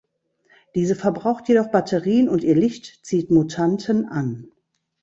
Diese 0.73 0.95
verbraucht 0.95 1.47
jedoch 1.47 1.67
Batterien 1.69 2.27
und 2.27 2.43
ihr 2.43 2.55
Licht 2.55 3.05
zieht 3.05 3.29
Mutanten 3.29 4.05
an. 4.09 4.51